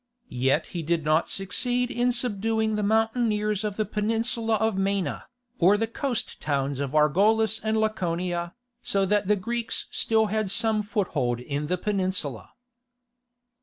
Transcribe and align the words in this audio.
Yet 0.29 0.67
he 0.73 0.81
did 0.81 1.05
not 1.05 1.29
succeed 1.29 1.91
in 1.91 2.11
subduing 2.11 2.75
the 2.75 2.81
mountaineers 2.81 3.63
of 3.63 3.77
the 3.77 3.85
peninsula 3.85 4.55
of 4.55 4.75
Maina, 4.75 5.27
or 5.59 5.77
the 5.77 5.85
coast 5.85 6.41
towns 6.41 6.79
of 6.79 6.95
Argolis 6.95 7.59
and 7.63 7.77
Laconia, 7.77 8.55
so 8.81 9.05
that 9.05 9.27
the 9.27 9.35
Greeks 9.35 9.85
still 9.91 10.25
had 10.25 10.49
some 10.49 10.81
foothold 10.81 11.39
in 11.39 11.67
the 11.67 11.77
peninsula. 11.77 12.49